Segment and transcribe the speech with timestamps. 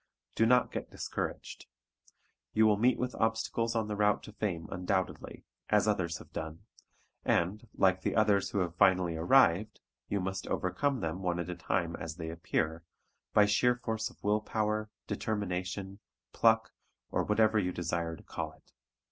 [0.33, 1.67] Do not get discouraged.
[2.55, 6.63] You will meet with obstacles on the route to fame undoubtedly, as others have done,
[7.23, 11.55] and, like the others who have finally arrived, you must overcome them one at a
[11.55, 12.81] time as they appear,
[13.33, 15.99] by sheer force of willpower, determination,
[16.33, 16.71] pluck
[17.11, 18.71] or whatever you desire to call it.